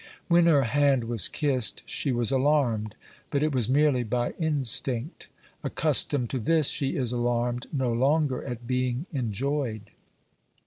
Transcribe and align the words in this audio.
When 0.29 0.47
her 0.47 0.63
hand 0.63 1.03
was 1.03 1.29
kissed 1.29 1.83
she 1.87 2.11
was 2.11 2.31
alarmed, 2.31 2.95
but 3.29 3.43
it 3.43 3.53
was 3.53 3.69
merely 3.69 4.01
by 4.01 4.31
instinct; 4.39 5.29
accustomed 5.63 6.31
to 6.31 6.39
this, 6.39 6.69
she 6.69 6.95
is 6.97 7.11
alarmed 7.11 7.67
no 7.71 7.93
longer 7.93 8.43
at 8.43 8.65
being 8.65 9.05
enjoyed. 9.13 9.91